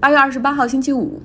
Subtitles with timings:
[0.00, 1.20] 八月二十八号星期五，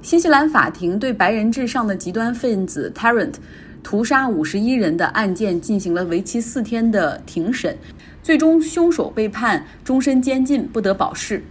[0.00, 3.34] 新西兰法庭对白人至上的极端分子 Tarrant
[3.82, 7.76] 屠杀五十一人的案件进行了为期四天的庭审，
[8.22, 11.42] 最终凶手被判终身监禁，不得保释。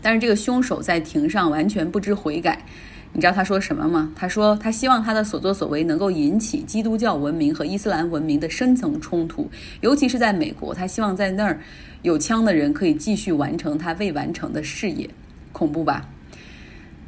[0.00, 2.64] 但是这个凶手在庭上完全不知悔改。
[3.12, 4.12] 你知道他说什么吗？
[4.14, 9.50] 他说他希望他的所作所为能够引起基督教文明和伊斯兰文明的深层冲突，
[9.80, 11.58] 尤其是在美国，他希望在那儿
[12.02, 15.10] 有枪的人可以继续完成他未完成的事业。
[15.52, 16.08] 恐怖吧？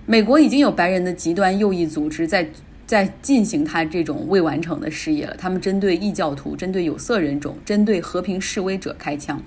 [0.06, 2.48] 美国已经有白人的极端右翼组织在
[2.86, 5.36] 在进行他这种未完成的事业了。
[5.38, 9.40] 他们针对异教徒、针对有色人种、针对和平示威者开枪。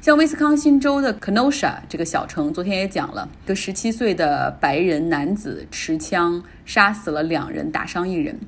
[0.00, 8.38] 像威斯康星州的 Kenosha 这个小城，昨天也讲了，一个十七岁的白人男子持枪杀死了两人，打伤一人。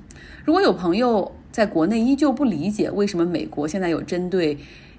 [0.44, 4.56] 如果有朋友在国内依旧不理解为什么美国现在有针对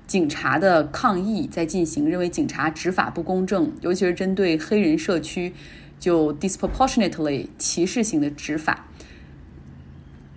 [0.07, 5.53] 警察的抗议在进行，认为警察执法不公正，尤其是针对黑人社区
[5.99, 8.87] 就 disproportionately 歧视性的执法，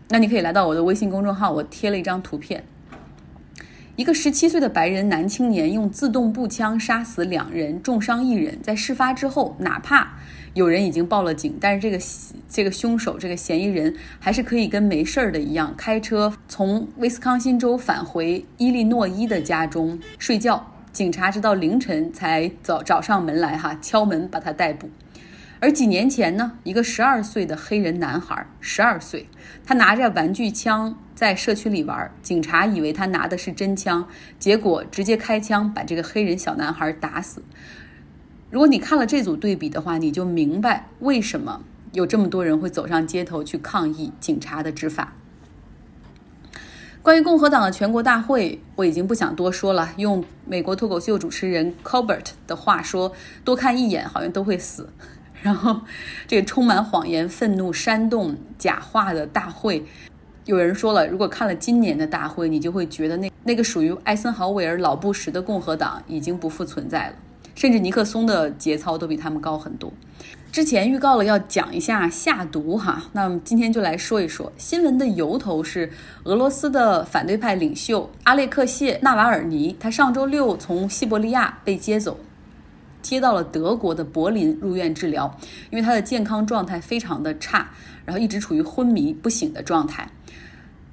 [0.08, 2.64] 那你可以来到我的微信公众号，我贴了一张图片。
[3.96, 8.58] 一个十七岁的白人男青年用自动步枪杀死两人，重伤一人。
[8.62, 10.18] 在事发之后，哪怕
[10.54, 12.04] 有人已经报了警，但是这个
[12.48, 20.66] 这个凶手、这个嫌疑人还是可以跟没事儿的一样，开车从威斯康星州返回伊利诺伊的家中睡觉。
[20.92, 24.90] 警察直到凌晨才找找上门来，哈，敲门把他逮捕。
[25.60, 29.28] 而几年前呢，一个十二岁的黑人男孩，十二岁，
[29.64, 37.44] 他拿着玩具枪在社区里玩，警察以为他拿的是真枪，结果直接开枪把这个黑人小男孩打死。
[38.50, 41.62] 如果你看了这组对比的话，你就明白为什么
[41.92, 45.12] 有这么多人会走上街头去抗议警察的执法。
[47.00, 49.90] 关于共和党的全国大会，我已经不想多说了。
[49.96, 53.12] 用美国脱口秀主持人 Colbert 的话说，
[53.44, 54.88] 多看一眼好像都会死。
[55.40, 55.80] 然后，
[56.26, 59.86] 这个充满谎言、愤怒、煽动、假话的大会，
[60.44, 67.14] 有人说了，如果看了今年的大会，你就会觉得那那个属于艾森豪威尔、老布什的共和党已经不复存在了，
[67.54, 69.92] 甚至尼克松的节操都比他们高很多。
[70.52, 75.88] 之前预告了要讲一下下毒哈，那么今天就来说一说新闻的由头是
[76.24, 82.18] 俄罗斯的反对派领袖阿列克谢·纳瓦尔尼，他上周六从西伯利亚被接走。
[83.00, 85.38] 接到了德国的柏林入院治疗，
[85.70, 87.70] 因为他的健康状态非常的差，
[88.04, 90.06] 然后一直处于昏迷不醒的状态。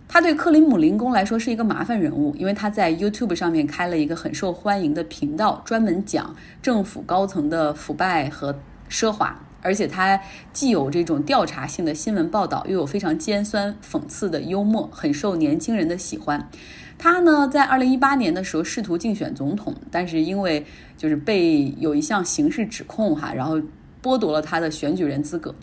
[0.08, 8.58] 他对克里姆林宫来说是一个麻烦人物，因为他在 YouTube 上面开了一个很受欢迎的频道，专门讲政府高层的腐败和
[8.90, 10.20] 奢华，而且他
[10.54, 16.50] 既有这种调查性的新闻报道，又有非常尖酸讽刺的幽默，很受年轻人的喜欢。
[16.98, 23.62] 他呢，在二零一八年的时候试图竞选总统，但是因为就是被有一项刑事指控哈，然后
[24.02, 25.54] 剥夺了他的选举人资格。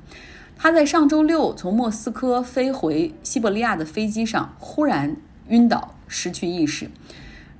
[0.56, 5.16] 他在上周六从莫斯科飞回西伯利亚的飞机上忽然
[5.48, 6.90] 晕倒，失去意识，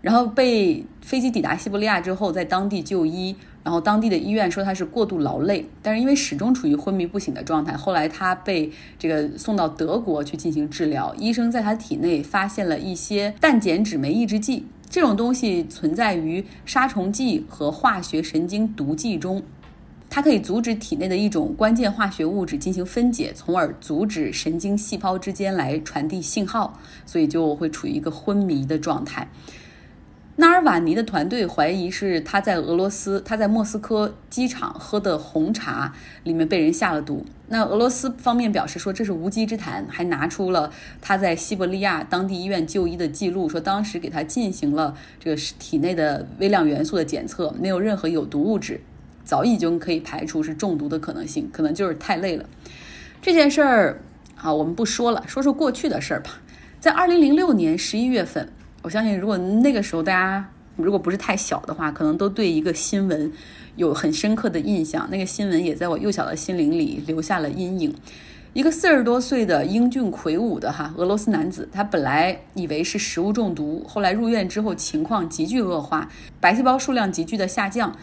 [0.00, 3.36] 然后被飞机抵达西伯利亚之后，在当地就医。
[3.62, 11.14] 然后当地的医院说他是过度劳累，但是因为始终处于昏迷不醒的状态，后来他被这个送到德国去进行治疗。
[11.14, 19.42] 医生在他体内发现了一些氮碱酯酶抑制剂，这种东西存在于杀虫剂和化学神经毒剂中，
[20.14, 29.28] 它可以阻止体内的一种关键化学物质进行分解，从而阻止神经细胞之间来传递信号，所以就会处于一个昏迷的状态。
[30.36, 35.92] 纳尔瓦尼的团队怀疑是他在俄罗斯，他在莫斯科机场喝的红茶
[36.22, 37.26] 里面被人下了毒。
[37.48, 40.70] 那俄罗斯方面表示说这是无稽之谈，还拿出了
[41.00, 48.80] 他在西伯利亚当地医院就医的记录，说当时给他进行了这个体内的微量元素的检测，没有任何有毒物质，
[49.24, 52.44] 早已经可以排除是中毒的可能性，可能就是太累了。
[53.22, 54.00] 这件事儿
[54.36, 56.40] 啊，我们不说了，说说过去的事儿吧。
[56.78, 58.48] 在二零零六年十一月份。
[58.82, 60.46] 我相信，如果那个时候大家
[60.76, 63.32] 如果不是太小的话，可能都对一个新闻
[63.76, 65.08] 有很深刻的印象。
[65.10, 67.94] 那个新闻也在我幼小的心灵里留下了阴影。
[68.52, 77.96] 一个四十多岁的英俊魁梧的哈俄罗斯男子，他本来以为是食物中毒，后来入院之后情况急剧恶化，白细胞数量急剧的下降，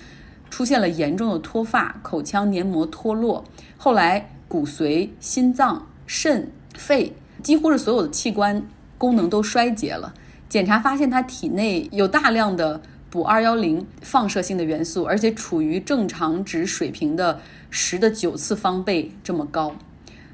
[0.51, 3.43] 出现了严重的脱发、口腔黏膜脱落，
[3.77, 8.61] 后来骨髓、心脏、肾、肺，几乎是所有的器官
[8.99, 10.13] 功能都衰竭了。
[10.47, 17.39] 检查发现他体内有大量的补二幺零放射性的元素，而且处于正常值水平的
[17.69, 19.73] 十的九次方倍这么高。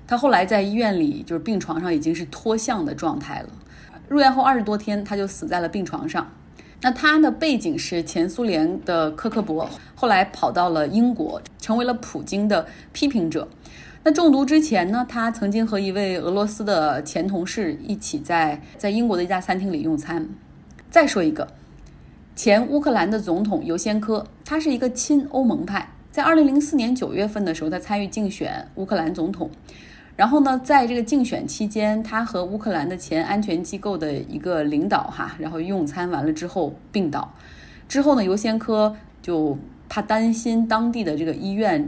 [0.07, 3.49] 他后来在医院里就是病床上已经是脱相的状态了。
[4.07, 6.31] 入院后二十多天，他就死在了病床上。
[6.81, 13.47] 那他的背景是前苏联的科克勃，后来跑到了英国，成为了普京的批评者。
[14.03, 20.29] 那中毒之前呢，他曾经和一位俄罗斯的前同事一起在在英国的一家餐厅里用餐。
[20.89, 21.47] 再说一个，
[22.35, 29.49] 前乌克兰的总统尤先科，他是一个亲欧盟派，在二零零四年九月份的时候，他参与竞选乌克兰总统。
[30.17, 37.31] 然后呢，在这个竞选期间，他和乌克兰的前安全机构的一个领导哈，然后用餐完了之后病倒。
[37.87, 39.55] 之后呢，尤先科就
[39.87, 41.87] 他担心当地的这个医院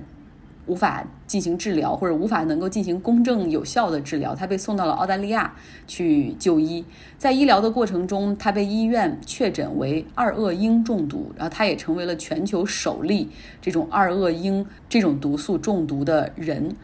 [0.68, 5.56] 无法进行治疗，或者无法能够进行公正有效的治疗，他被送到了澳大利亚
[5.88, 6.86] 去就医。
[7.18, 13.28] 在医疗的过程中，他被医院确诊为二恶英中毒，然后他也成为了全球首例
[13.60, 16.76] 这种二恶英这种毒素中毒的人。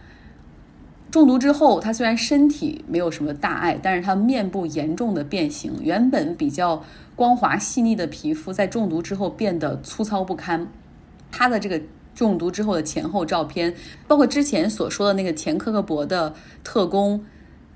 [1.16, 6.84] 中毒之后，他虽然身体没有什么大碍，但是他面部严重的变形，原本比较
[7.16, 10.68] 光滑细腻的皮肤在中毒之后变得粗糙不堪。
[11.32, 11.82] 他的这个
[12.14, 13.74] 中毒之后的前后照片，
[14.10, 16.36] 包括之前所说的那个前科克勃的
[16.66, 17.24] 特工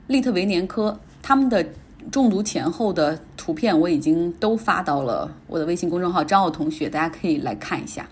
[0.07, 1.65] 利特维年科，他们的
[2.11, 8.09] 中毒前后的图片，我已经都发到了我的微信公众号张奥同学，大家可以来看一下。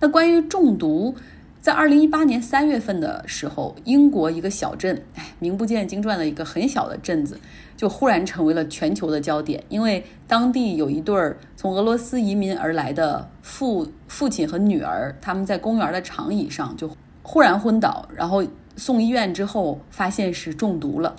[0.00, 1.14] 那关于中毒。
[1.62, 7.38] 在二零一八年三月份的时候，英国一个小镇，哎，名不见经传的一个很小的镇子，
[7.76, 9.62] 就忽然成为了全球的焦点。
[9.68, 16.90] 因为当地有一对儿从俄罗斯移民而来的父父亲和女儿，他们在公园的长椅上就
[17.22, 18.44] 忽然昏倒，然后
[18.74, 21.14] 送医院之后发现是中毒了。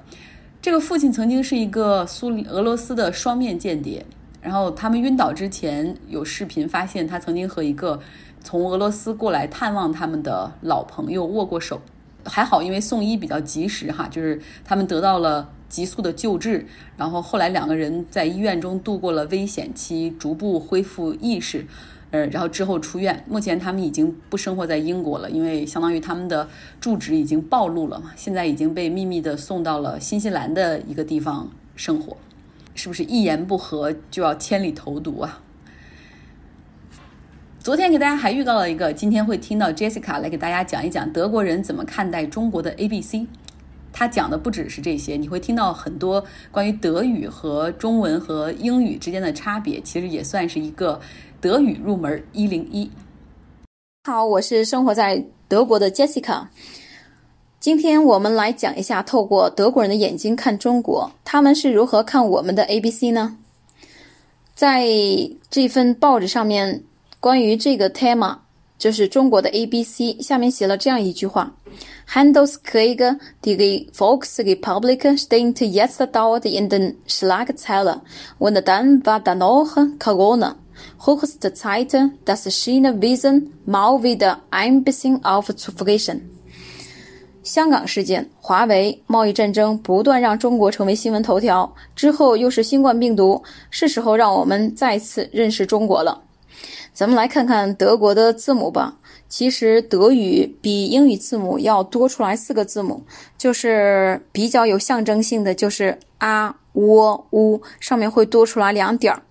[0.61, 4.05] 这个父亲曾经是一个苏俄罗斯的双面间谍，
[4.41, 7.97] 然后他们晕倒之前有视频发现他曾经和一个。
[8.43, 11.81] 从俄罗斯过来探望他们的老朋友握过手，
[12.25, 16.67] 还好，因为送医比较及时哈，就是他们得到了急速的救治，
[16.97, 21.65] 然后后来两个人在医院中度过了危险期，逐步恢复意识，
[22.11, 23.23] 呃，然后之后出院。
[23.27, 26.47] 目前他们已经不生活在英国了，因为相当于他们的
[26.79, 32.17] 住址已经暴露了嘛，现在已经被秘密的送到了新西兰的一个地方生活，
[32.75, 35.42] 是不是一言不合就要千里投毒啊？
[37.63, 43.25] 昨天给大家还预告了一个，今天会听到 Jessica 来给大家讲一讲德国人怎么看待中国的 A B C。
[43.93, 46.21] 他讲的不只是这些，你会听到很多
[46.51, 50.99] 关于德语和中文和英语之间的差别，其实也算是一个
[51.39, 52.91] 德语入门一零一。
[54.03, 56.47] 好，我是生活在德国的 Jessica。
[57.61, 63.37] 今天我们来讲一下，透过德国人的眼睛看中国，他们是如何看我们的 A B C 呢？
[64.53, 64.85] 在
[65.49, 66.83] 这份报纸上面。
[67.23, 68.35] 关于这个 tema，
[68.77, 71.55] 就是中国的 A B C，下面写了这样一句话
[72.05, 78.01] ：Handelskrieg die Volksrepublik stehen jetzt dort in den Schlagzeilen,
[78.39, 80.57] und dann war da noch Corona.
[80.99, 86.23] Höchste Zeit, das China-Wesen mal wieder ein bisschen aufzufrischen.
[87.41, 96.19] 香港事件、华为、贸易战争不断让中国成为新闻头条，之后又是新冠病毒，是时候让我们再次认识中国了。
[96.93, 98.97] 咱们来看看德国的字母吧。
[99.27, 103.03] 其实德语比英语字母要多出来四个字母，
[103.35, 109.23] 就是比较有象征性的，就是啊、喔、乌，上面会多出来两点儿，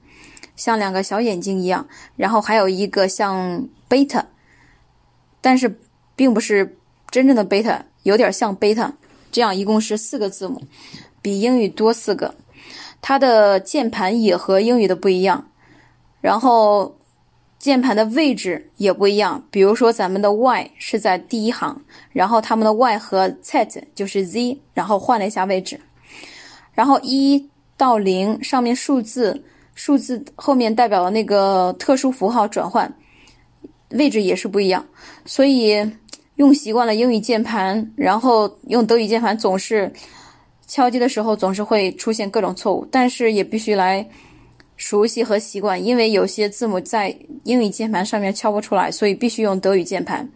[0.57, 1.87] 像两个小眼睛一样。
[2.17, 4.27] 然后还有一个像贝塔，
[5.41, 5.79] 但是
[6.17, 6.77] 并不是
[7.13, 8.93] 真正的贝塔，有点像贝塔。
[9.31, 10.61] 这样一共是四个字母，
[11.23, 12.35] 比英语多四个。
[13.01, 15.49] 它的键盘也和英语的不一样，
[16.21, 16.97] 然后。
[17.63, 25.81] 键盘的位置也不一样，比如说咱们的 Y 是在第一行，然后他们的 Y 和 Z 就是 Z，然后换了一下位置，
[26.73, 29.45] 然后一到零上面数字，
[29.77, 32.93] 数字后面代表了那个特殊符号转换
[33.91, 34.85] 位置也是不一样，
[35.25, 35.89] 所以
[36.35, 39.93] 用习惯了英语键盘，然后用德语键盘总是
[40.67, 44.05] 敲击的时候总是会出现各种错误，但是也必须来。
[44.77, 47.15] 熟悉和习惯，因为有些字母在
[47.45, 50.29] 英语键盘上面敲不出来，所以必须用德语键盘。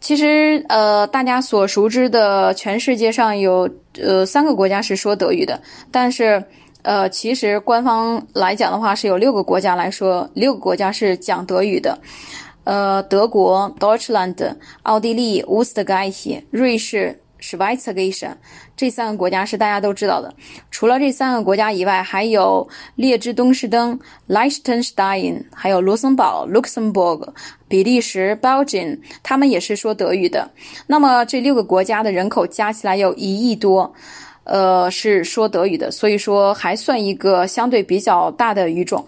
[0.00, 6.42] 其实，呃，大家所熟知的全世界上有呃三个国家是说德语的，但是，
[6.82, 11.96] 呃，其实官方来讲的话是有六个国家来说，六个国家是讲德语的，
[12.64, 17.21] 呃，德国 （Deutschland）、奥地利 w 斯特盖希）、瑞士。
[17.42, 18.36] S c h w e i z e r i s h
[18.76, 20.32] 这三个国家是大家都知道的。
[20.70, 27.28] 除了这三个国家以外，还有列支敦士登 （Liechtenstein），还有卢森堡 （Luxembourg）、
[27.68, 30.48] 比利时 （Belgium），他们也是说德语的。
[30.86, 33.92] 那么这六个国家的人口加起来有一亿多，
[34.44, 39.04] 呃，是说德语的，所以说还算一个相对比较大的语种。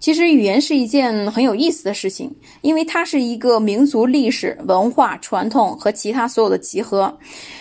[0.00, 7.18] 其实语言是一件很有意思的事情，因为它是一个民族历史文化传统和其他所有的集合。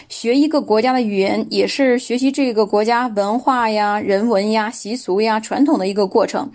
[0.08, 6.50] 学一个国家的语言，也是学习这个国家文化呀、人文呀、习俗呀、传统的一个过程。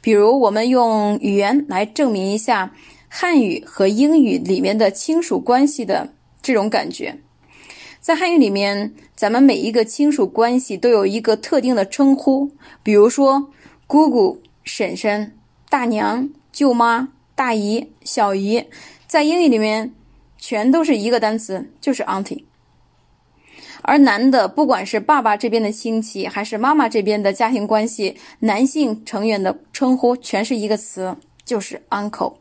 [0.00, 2.72] 比如，我们用语言来证明一下
[3.08, 6.08] 汉语和英语里面的亲属关系的
[6.42, 7.12] 这种感觉。
[8.00, 12.48] 在汉语里面，咱们每一个亲属关系都有一个特定的称呼，
[12.84, 13.50] 比如说
[13.88, 14.40] 姑姑。
[14.64, 15.32] 婶婶、
[15.68, 18.64] 大娘、舅妈、大姨、小姨，
[19.06, 19.94] 在英语里面
[20.38, 22.42] 全都是一个单词，就是 auntie。
[23.82, 32.34] 而男的，不管是爸爸这边的亲戚，还是妈妈这边的家庭关系，男性成员的称呼全是一个词，就是 uncle。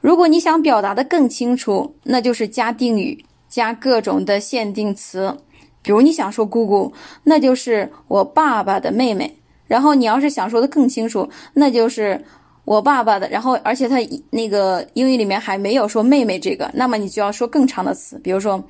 [0.00, 5.36] 如果你想表达的更清楚，那就是加定语，加各种的限定词。
[5.82, 6.92] 比如你想说姑姑，
[7.24, 9.36] 那就是我爸爸的妹妹。
[9.66, 12.24] 然后你要是想说的更清楚，那就是
[12.64, 13.28] 我爸爸的。
[13.28, 13.96] 然后而且他
[14.30, 18.62] 那个英语里面还没有说妹妹这个，那么你就要说更长的词，比如说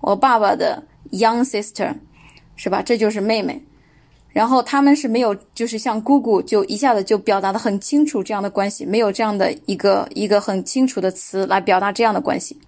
[0.00, 0.82] 我爸爸的
[1.12, 1.94] young sister，
[2.56, 2.82] 是吧？
[2.82, 3.64] 这就是妹妹。
[4.30, 12.58] 然后他们是没有，就是像姑姑，就一下子就表达的很清楚这样的关系，没有这样的一个一个很清楚的词来表达这样的关系。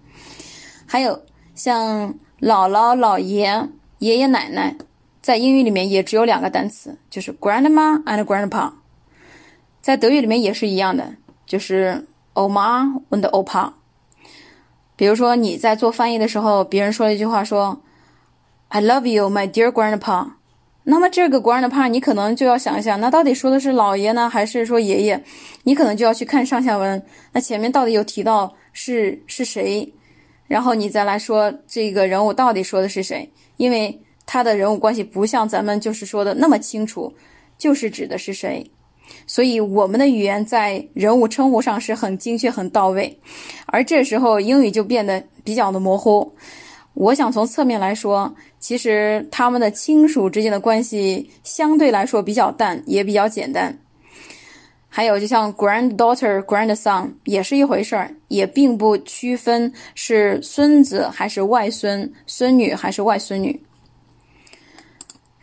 [0.85, 1.19] 还有
[1.55, 3.67] 像姥姥、姥爷、
[3.99, 4.75] 爷爷奶奶。
[5.25, 8.71] 在英语里面也只有两个单词，就是 grandma and grandpa。
[9.81, 11.15] 在德语里面也是一样的，
[11.47, 12.05] 就是
[12.35, 13.71] oma und opa。
[14.95, 17.81] 比如说你在做翻译的时候，别人说了一句话说
[18.67, 20.27] "I love you, my dear grandpa"，
[20.83, 25.23] 那么这个 grandpa 你可能就要想一想，那到底说的是老爷呢，还是说爷爷？
[25.63, 29.91] 你可能就要去看上下文，那前面到底有提到是是谁，
[30.45, 33.27] 然后你再来说这个人物到底说的是谁，
[33.57, 33.99] 因为。
[34.25, 37.13] 他的人物关系不像咱们就是说的那么清楚，
[37.57, 38.65] 就是指的是谁，
[39.27, 43.19] 所以我们的语言在人物称呼上是很精确、很到位，
[43.67, 46.31] 而这时候英语就变得比较的模糊。
[46.93, 53.77] 我想从侧面来说，其实他们的亲属之间的关系相对来说比较淡，也比较简单。
[54.87, 63.61] 还有，就像 granddaughter、grandson 也是一回事儿，也并不区分是孙子还是外孙、孙女还是外孙女。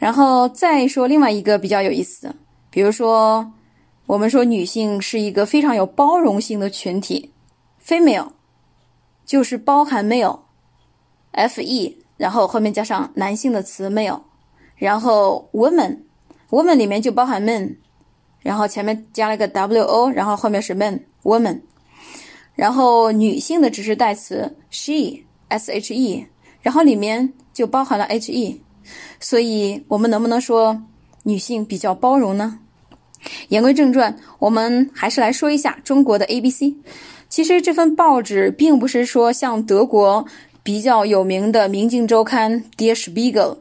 [0.02, 2.34] 然后再说另外一个比较有意思的，
[2.70, 3.52] 比如说，
[4.06, 7.30] 我们说女性是一个非常有包容性的群体
[7.80, 8.30] ，female
[9.24, 14.20] 就是包含 male，f e，然后后面加上男性的词 male，
[14.74, 17.76] 然后 woman，woman 里面就包含 men，
[18.40, 21.60] 然后前面加了个 w o，然后后面是 men，woman，
[22.56, 26.26] 然后女性的指示代词 she，s h e，
[26.60, 28.60] 然后里面就包含了 h e。
[29.20, 30.82] 所以，我们能不能说
[31.22, 32.58] 女性比较包容呢？
[33.48, 36.74] 言归正传，我们还是来说一下中国的 ABC。
[37.28, 40.26] 其实这份报纸并不是说像德国
[40.62, 43.58] 比较有名的《明镜周刊》Der Spiegel，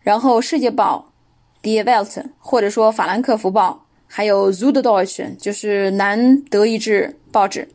[0.00, 1.12] 然后《世界报》
[1.64, 7.68] Die Welt，或者说《法兰克福报》，还有 Süddeutsche，就是南德意志报纸。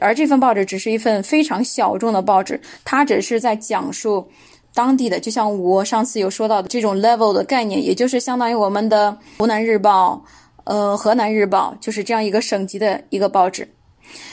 [0.00, 4.26] 而这份报纸只是一份非常小众的报纸，它只是在讲述。
[4.74, 10.24] 当地的，就像我上次有说到的这种 level 的概念，也就是相当于我们的湖南日报，
[10.64, 13.68] 呃，河南日报，就是这样一个省级的一个报纸。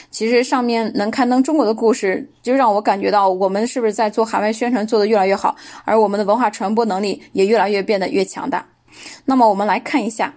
[0.09, 5.53] 其实上面能刊登中国的故事，就让我感觉到我们是不是在做海外宣传做得越来越好，
[5.83, 8.65] 而我们的文化传播能力也越来越变得越强大。
[9.25, 10.33] 那么我们来看一下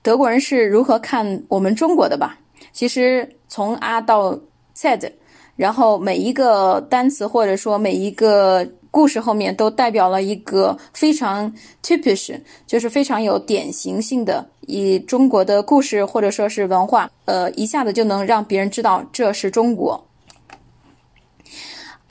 [0.00, 2.38] 德国人是如何看我们中国的吧。
[2.72, 4.38] 其实从 A 到
[4.74, 5.12] Z，
[5.56, 8.64] 然后每一个单词或者说每一个。
[8.98, 12.36] 故事后面都代表了一个非常 typish，
[12.66, 20.04] 就是非常有典型性的以中国的故事或者说是文化，呃，一下子就能让别人知道这是中国。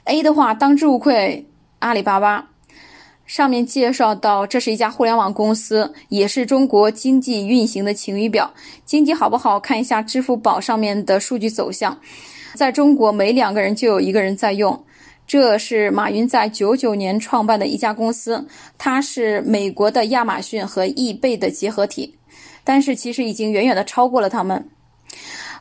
[0.04, 1.46] A 的话，当之无愧，
[1.80, 2.48] 阿里巴巴。
[3.26, 8.50] 上面介绍到，这是一家互联网公司，也是中国经济运行的晴雨表。
[8.86, 11.98] 经济好不好，看一下支付宝上面的数据走向，
[12.54, 14.82] 在中国每两个人就有一个人在用。
[15.28, 18.42] 这是马云在九九年创办的一家公司，
[18.78, 22.16] 它是美国的亚马逊和易贝的结合体，
[22.64, 24.68] 但是其实已经远远的超过了他们。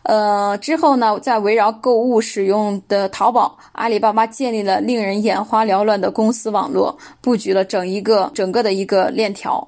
[0.04, 9.68] 呃，之后呢，在围绕购物使用的淘宝，阿里巴巴建立了令人眼花缭乱的公司网络，布局了整一个整个的一个链条。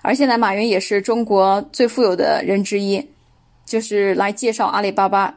[0.00, 3.04] 而现在，马云也是中国最富有的人之一，
[3.64, 5.36] 就是来介绍阿里巴巴。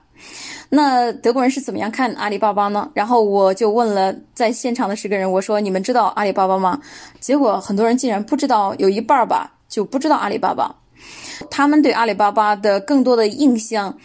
[0.75, 2.89] 那德国人是怎么样看阿里巴巴呢？
[2.96, 6.82] 然后我就问了在现场的十个人，我说：“你们知道阿里巴巴吗？”
[7.22, 10.75] 结果很多人竟然不知道，有一半儿吧就不知道阿里巴巴。
[11.51, 13.96] 他们对阿里巴巴的更多的印象，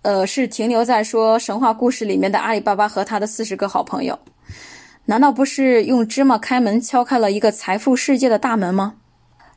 [0.00, 4.18] 呃，是停留在说神话故事里面的阿里巴巴和他的四十个好朋友。
[5.04, 8.94] 难道不是用芝麻开门敲开了一个财富世界的大门吗？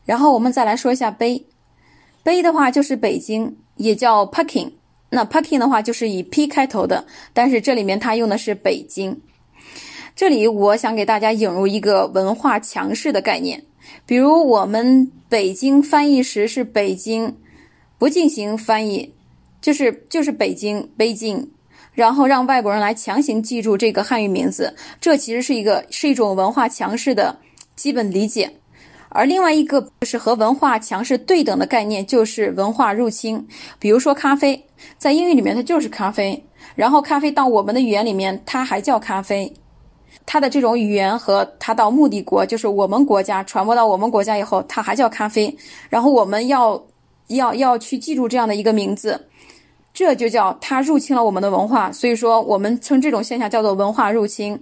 [0.04, 1.46] 然后我们再来说一下碑，
[2.24, 4.74] 碑的话就是北京，也叫 Peking。
[5.10, 9.20] 那 Peking 的话就是以 P 开头的，但是这里面它用的是北京。
[10.16, 13.64] 这里我想给大家引入一个文化强势的概念，
[14.06, 17.36] 比如我们北京翻译时是北京，
[17.98, 19.14] 不进行翻译，
[19.62, 21.48] 就是就是北京北京，
[21.94, 27.38] 然后让外国人来强行记住这个汉语名字，这其实是一个是一种文化强势的
[27.76, 28.52] 基本理解。
[29.10, 33.48] 而另外一个就是和文化强势对等的概念，就是文化入侵。
[33.80, 34.67] 比如说咖啡，
[34.98, 36.42] 在英语里面它就是咖啡，
[36.76, 39.52] 然后咖啡到我们的语言里面，它还叫咖啡。
[40.26, 45.56] 它的这种语言和它到目的国，就是我们国家传播到我们国家以后，它还叫咖啡。
[45.90, 46.82] 然后我们要
[47.28, 49.28] 要要去记住这样的一个名字，
[49.94, 51.92] 这就叫它入侵了我们的文化。
[51.92, 54.60] 所以说，我们称这种现象叫做文化入侵。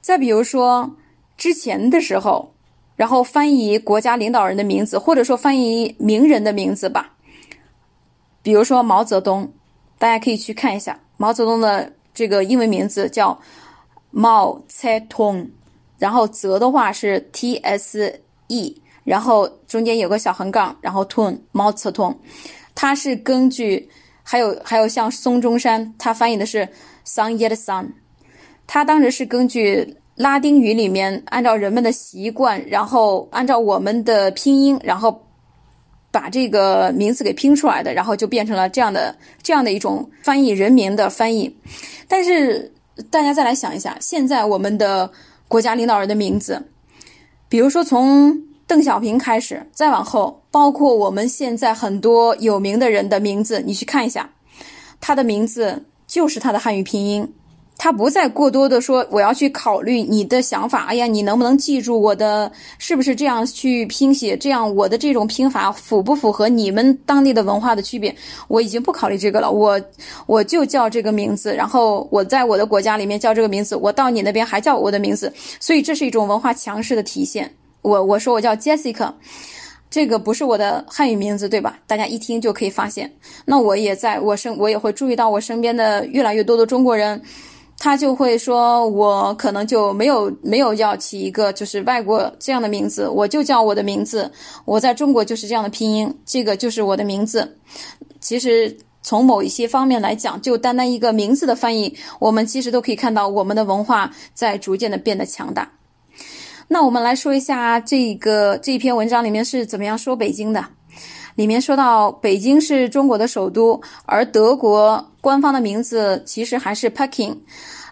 [0.00, 0.94] 再比如说
[1.36, 2.52] 之前的时候。
[2.96, 7.12] 然后翻译国家领导人的名字，或者说翻译名人的名字吧。
[8.46, 9.52] 比如说毛泽东，
[9.98, 13.36] 大家可以去看一下毛泽东的这个英文名字叫
[14.12, 15.50] 毛泽东，
[15.98, 22.16] 然后泽的话是 T S E，然后中间有个小横杠，然后 tone 毛泽东，
[22.72, 23.90] 他是根据
[24.22, 26.68] 还有还有像孙中山，他翻译的是
[27.04, 27.88] Sun Yat Sun，
[28.64, 29.96] 他当时是根据。
[30.14, 35.25] 拉丁语里面按照人们的习惯，然后按照我们的拼音，然后
[36.18, 41.54] 把这个名字给拼出来的，然后就变成了这样的这样的一种翻译人名的翻译。
[42.08, 42.72] 但是
[43.10, 45.10] 大家再来想一下，现在我们的
[45.46, 46.62] 国家领导人的名字，
[47.50, 54.30] 比如说从邓小平开始，再往后，包括我们现在很多有名的人的名字，你去看一下，
[54.98, 57.30] 他的名字就是他的汉语拼音。
[57.78, 60.86] 他不再过多的说，我要去考虑你的想法。
[60.86, 62.50] 哎呀，你能不能记住我的？
[62.78, 64.34] 是不是这样去拼写？
[64.34, 68.14] 这样我的这种拼法符不符合你们当地的文化的区别？
[68.48, 69.50] 我已经不考虑这个了。
[69.50, 69.80] 我
[70.26, 75.30] 我就叫这个名字，然后我在我的国家里面叫这个名字，我到你那边还叫我的名字。
[75.60, 77.52] 所以这是一种文化强势的体现。
[77.82, 79.12] 我我说我叫 Jessica，
[79.90, 81.78] 这个不是我的汉语名字，对吧？
[81.86, 83.12] 大家一听就可以发现。
[83.44, 87.20] 那我也在我身，我也会注意到我身边的越来越多的中国人。
[87.78, 94.30] 他就会说，我可能就没有没有要起一个就是外国这样的名字，我就叫我的名字，
[94.64, 97.58] 我在中国就是这样的拼音，这个就是我的名字。
[98.18, 105.70] 其实从某一些方面来讲，就单单一个名字的翻译，我们其实都可以看到我们的文化在逐渐的变得强大。
[106.68, 110.64] 那我们来说一下这个这一篇文章里面是怎么样说北京的。
[111.36, 117.36] 里面说到，北京是中国的首都，而德国官方的名字其实还是 Peking，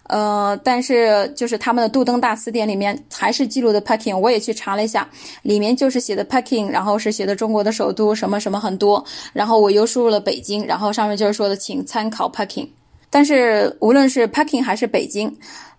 [0.09, 4.17] 呃，但是就是他们的杜登大词典里面还是记录的 Peking。
[4.19, 5.09] 我也去查了一下，
[5.43, 12.67] 里面就是写的 Peking，然后是写的中国的首都什么什么很多，然后我又输入了北京，然后上面就是说的请参考 Peking。
[13.11, 15.33] 但是无论是 Peking 还是北京。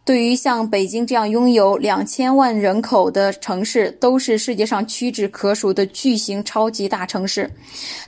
[0.06, 7.50] 对于像北京这样拥有两千万人口的城市，都是世界上屈指可数的巨型超级大城市。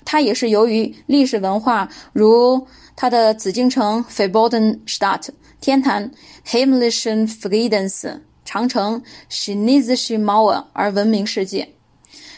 [0.06, 5.30] 它也是由于历史文化，如它的紫禁城 （Verbotenstadt）、
[5.60, 6.12] 天坛
[6.46, 11.68] （Himmlischen Friedens）、长城 （Chinesische Mauer） 而闻名世界。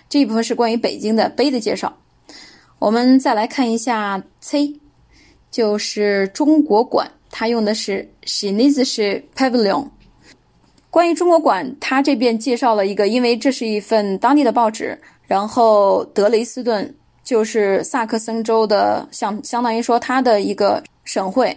[0.07, 1.97] 这一部分是关于北京的碑的介绍。
[2.79, 4.79] 我们再来看一下 C，
[5.51, 7.11] 就是中国馆。
[7.29, 9.87] 他用的是 Chinese Pavilion。
[10.91, 14.99] 关于中国馆，他这边介绍了一个，因为这是一份当地的报纸。
[15.27, 16.91] 然后德累斯顿
[17.23, 21.55] 就是萨克森州的，相相当于说它的一个省会。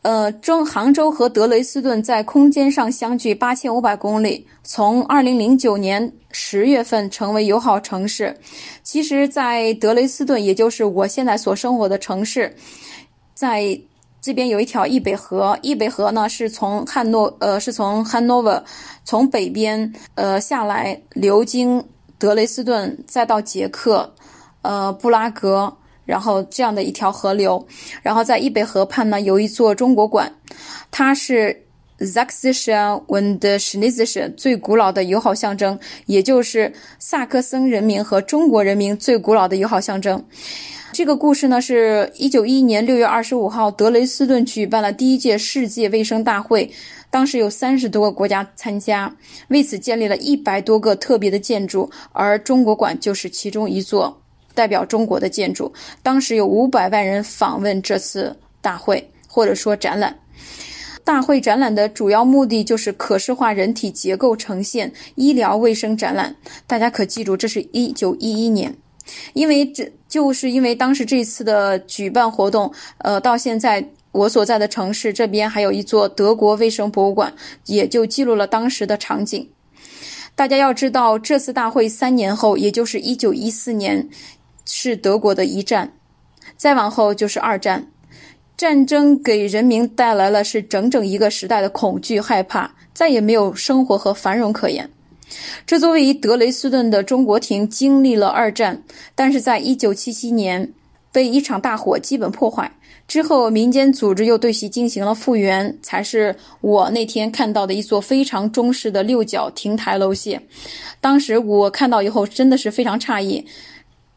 [0.00, 4.46] 呃，中杭州和德累斯顿在空间上相距八千五百公里。
[4.62, 8.34] 从二零零九年十月份成为友好城市。
[8.82, 12.56] 其实，在德累斯顿，也就是我现在所生活的城市，
[13.34, 13.78] 在。
[14.28, 18.62] 这边有一条易北河，易北河呢是从汉诺呃是从汉诺威
[19.02, 21.82] 从北边呃下来流经
[22.18, 24.12] 德累斯顿，再到捷克，
[24.60, 27.66] 呃布拉格，然后这样的一条河流。
[28.02, 30.30] 然后在易北河畔呢有一座中国馆，
[30.90, 31.64] 它是
[32.00, 40.22] Zaxische und Chinesische 最古老的友好象征，也就是萨克森人民和中国人民最古老的友好象征。
[40.92, 46.68] 这个故事呢，是一九一一年六月二十五号，德累斯顿举办了第一届世界卫生大会，
[47.10, 49.14] 当时有三十多个国家参加，
[49.48, 54.20] 为此建立了一百多个特别的建筑，而中国馆就是其中一座
[54.54, 55.72] 代表中国的建筑。
[56.02, 60.18] 当时有五百万人访问这次大会，或者说展览。
[61.04, 66.34] 大会展览的主要目的就是可视化人体结构呈现医疗卫生展览。
[66.66, 68.74] 大家可记住，这是一九一一年。
[69.32, 77.32] 因为这就是因为当时这次的举办活动，呃，到现在我所在的城市这边还有一座德国卫生博物馆，
[77.66, 79.48] 也就记录了当时的场景。
[80.34, 84.08] 大家要知道，这次大会三年后，也就是一九一四年，
[84.64, 85.92] 是德国的一战，
[86.56, 87.86] 再往后就是二战，
[88.56, 94.88] 战争给人民带来了是整整一个时代的恐惧害怕，再也没有生活和繁荣可言。
[95.66, 98.82] 这座位于德累斯顿的中国亭经历了二战，
[99.14, 100.72] 但是在1977年
[101.12, 102.70] 被一场大火基本破坏
[103.06, 110.38] 之后，民间组织又对其进行了复原，才是我那天看到的一座非常中式的六角亭台楼榭。
[111.00, 113.46] 当时我看到以后真的是非常诧异，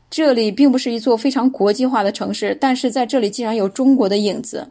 [0.10, 4.68] 这里并不是一座非常国际化的城市，但是在这里竟然有中国的影子。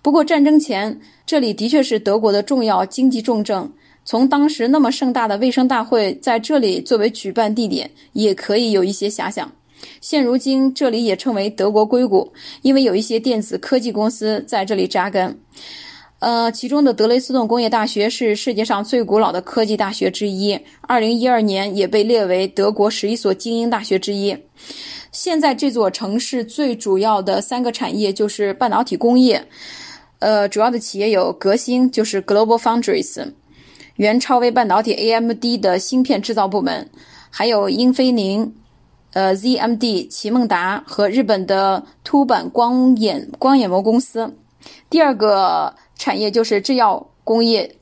[0.00, 3.70] 不过战争前，这里的确是德国的重要经济重镇。
[4.04, 9.50] 从当时那么盛大的卫生大会在这里作为举办地点，也可以有一些遐想。
[10.00, 15.38] 现如今，这里也称为德国硅谷，因为有一些电子科技公司在这里扎根。
[16.20, 24.34] 呃，其中的德累斯顿工业大学是世界上最古老的科技大学之一，二零一二年也被列为德国十一所精英大学之一。
[25.12, 29.46] 现在这座城市最主要的三个产业就是半导体工业，
[30.20, 33.32] 呃，主要的企业有革新，就是 Global Foundries。
[33.96, 36.88] 原超微半导体 AMD 的芯片制造部门，
[37.30, 38.52] 还有英飞凌、
[39.12, 44.36] 呃 ZMD、奇梦达和日本的凸版光眼光眼膜公司。
[44.90, 47.72] 第二个产业就是制药工业，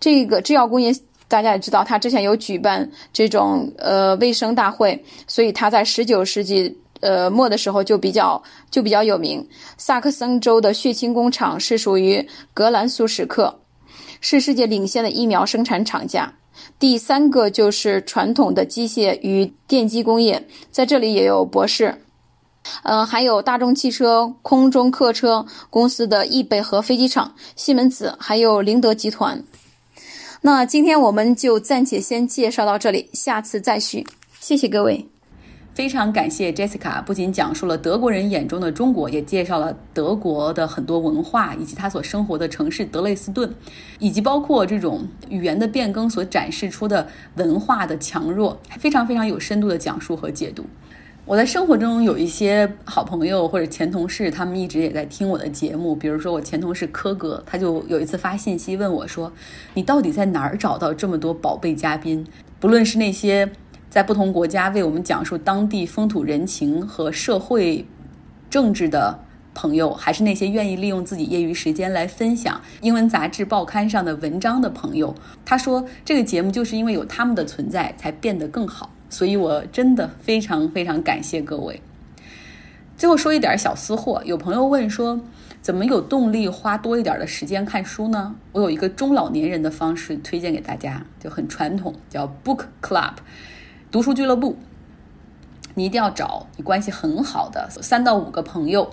[0.00, 0.90] 这个制药工业
[1.28, 9.46] 大家也知道，它之前有举办这种呃卫生大会，所以它在十九世纪呃末的时候就比较就比较有名。
[9.76, 13.54] 萨克森州的血清工厂是属于格兰素史克。
[14.20, 16.32] 是世界领先的疫苗生产厂家。
[16.78, 22.02] 第三个就是传统的机械与电机工业，在这里也有博士。
[22.82, 29.42] 呃，还有大众汽车、空中客车公司的易贝河飞机场、西门子，还有宁德集团。
[30.42, 34.06] 那今天我们就暂且先介绍到这里，下次再续。
[34.40, 35.08] 谢谢各位。
[35.78, 43.54] 非常感谢 Jessica，不仅讲述了德国人眼中的中国，也介绍了德国的很多文化，以及他所生活的城市德累斯顿，
[44.00, 50.64] 以及包括这种语言的变更所展示出的文化的强弱，非常非常有深度的讲述和解读。
[51.24, 55.94] 我在生活中有一些好朋友或者前同事，他们一直也在听我的节目。
[55.94, 59.32] 比如说我前同事柯哥，他就有一次发信息问我说
[59.74, 62.26] ：“你到底在哪儿找到这么多宝贝嘉宾？
[62.58, 63.48] 不论是那些……”
[63.90, 67.86] 在不同国家为我们讲述当地风土人情和社会
[68.50, 69.18] 政治的
[69.54, 81.80] 朋友，还是那些愿意利用自己业余时间来分享英文杂志报刊上的文章的朋友，他说这个节目就是因为有他们的存在才变得更好，所以我真的非常非常感谢各位。
[82.96, 85.20] 最后说一点小私货，有朋友问说
[85.62, 88.34] 怎么有动力花多一点的时间看书呢？
[88.52, 93.14] 我有一个中老年人的方式推荐给大家，就很传统，叫 Book Club。
[93.90, 94.54] 读书俱乐部，
[95.74, 98.90] 你一定要找你关系很好的三到五个朋友，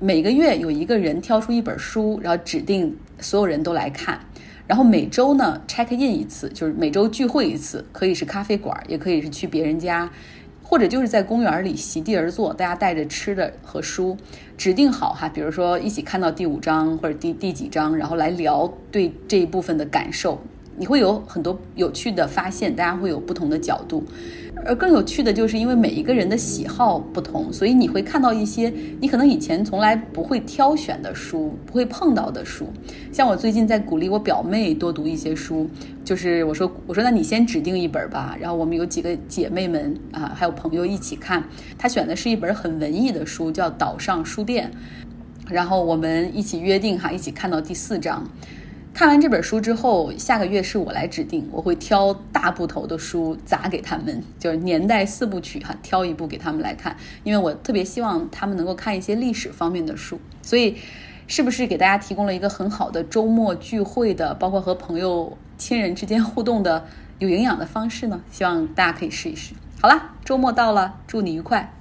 [0.00, 4.18] 每个月有一个人挑出一本书，然后指定所有人都来看，
[4.66, 10.10] 然后每周呢 check in 一次，就是每周聚会一次，可以是咖啡馆，也可以是去别人家，
[10.60, 14.16] 或者就是在公园里席地而坐，大家带着吃的和书，
[14.58, 20.40] 指定好哈，比如说一起看到第五章或者第第几章，然后来聊对这一部分的感受。
[20.78, 24.04] 你会有很多有趣的发现，大家会有不同的角度，
[24.64, 32.66] 而更有趣的就是因为每一个人的喜好不同，所以你会看到一些你可能以前从来不会挑选的书，不会碰到的书。
[33.10, 35.68] 像我最近在鼓励我表妹多读一些书，
[36.04, 41.42] 就是我说我说那你先指定一本吧，然后我们有几个姐妹们啊，还有朋友一起看，
[41.78, 44.70] 她选的是一本很文艺的书，叫《岛上书店》，
[45.50, 48.28] 然后我们一起约定哈，一起看到第四章。
[48.96, 60.18] 看完这本书之后，下个月是我来指定，我会挑大部头的书砸给他们，就是年代四部曲哈，挑一部给他们来看，因为我特别希望他们能够看一些历史方面的书。
[60.40, 60.76] 所以，
[61.26, 66.86] 是不是给大家提供了一个很好的周末聚会的，包括和朋友、亲人之间互动的
[67.18, 68.22] 有营养的方式呢？
[68.30, 69.52] 希望大家可以试一试。
[69.78, 71.75] 好了，周末到了，祝你愉快。